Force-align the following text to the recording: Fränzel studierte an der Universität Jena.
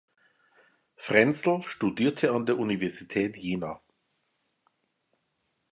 Fränzel 0.95 1.61
studierte 1.67 2.31
an 2.31 2.47
der 2.47 2.57
Universität 2.57 3.37
Jena. 3.37 3.79